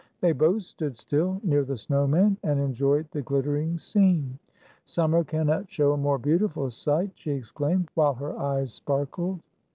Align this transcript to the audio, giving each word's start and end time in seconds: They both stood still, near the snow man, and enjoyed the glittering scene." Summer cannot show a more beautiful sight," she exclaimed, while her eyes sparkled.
They 0.19 0.31
both 0.31 0.63
stood 0.63 0.97
still, 0.97 1.39
near 1.43 1.63
the 1.63 1.77
snow 1.77 2.07
man, 2.07 2.35
and 2.41 2.59
enjoyed 2.59 3.05
the 3.11 3.21
glittering 3.21 3.77
scene." 3.77 4.39
Summer 4.83 5.23
cannot 5.23 5.69
show 5.69 5.93
a 5.93 5.97
more 5.97 6.17
beautiful 6.17 6.71
sight," 6.71 7.11
she 7.13 7.29
exclaimed, 7.33 7.89
while 7.93 8.15
her 8.15 8.35
eyes 8.35 8.73
sparkled. 8.73 9.41